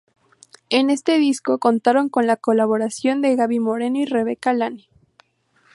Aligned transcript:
En 0.71 0.89
este 0.89 1.19
disco 1.19 1.59
contaron 1.59 2.09
con 2.09 2.25
la 2.25 2.35
colaboración 2.35 3.21
de 3.21 3.35
Gaby 3.35 3.59
Moreno 3.59 3.99
y 3.99 4.05
Rebeca 4.05 4.51
Lane. 4.51 4.87